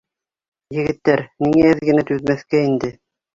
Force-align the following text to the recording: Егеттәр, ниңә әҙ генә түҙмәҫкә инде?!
Егеттәр, 0.77 1.23
ниңә 1.47 1.67
әҙ 1.73 1.83
генә 1.91 2.05
түҙмәҫкә 2.09 2.65
инде?! 2.71 2.93